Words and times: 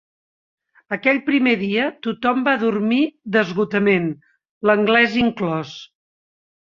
Aquell 0.95 1.19
primer 1.25 1.51
dia, 1.63 1.83
tothom 2.07 2.41
va 2.47 2.55
dormir 2.63 3.01
d'esgotament, 3.35 4.07
l'anglès 4.71 5.19
inclòs. 5.25 5.75